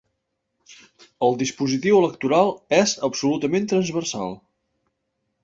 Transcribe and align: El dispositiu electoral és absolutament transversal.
El 1.27 1.37
dispositiu 1.41 1.99
electoral 1.99 2.49
és 2.79 2.95
absolutament 3.09 3.71
transversal. 3.75 4.35